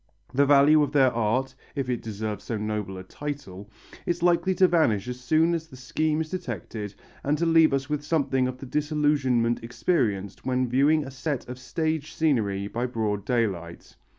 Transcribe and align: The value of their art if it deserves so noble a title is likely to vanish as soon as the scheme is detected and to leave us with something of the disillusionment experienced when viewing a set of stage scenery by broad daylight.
The 0.33 0.47
value 0.47 0.81
of 0.81 0.91
their 0.93 1.13
art 1.13 1.53
if 1.75 1.87
it 1.87 2.01
deserves 2.01 2.45
so 2.45 2.57
noble 2.57 2.97
a 2.97 3.03
title 3.03 3.69
is 4.07 4.23
likely 4.23 4.55
to 4.55 4.67
vanish 4.67 5.07
as 5.07 5.19
soon 5.19 5.53
as 5.53 5.67
the 5.67 5.77
scheme 5.77 6.21
is 6.21 6.31
detected 6.31 6.95
and 7.23 7.37
to 7.37 7.45
leave 7.45 7.71
us 7.71 7.87
with 7.87 8.03
something 8.03 8.47
of 8.47 8.57
the 8.57 8.65
disillusionment 8.65 9.63
experienced 9.63 10.43
when 10.43 10.67
viewing 10.67 11.03
a 11.05 11.11
set 11.11 11.47
of 11.47 11.59
stage 11.59 12.13
scenery 12.15 12.65
by 12.67 12.87
broad 12.87 13.25
daylight. 13.27 13.95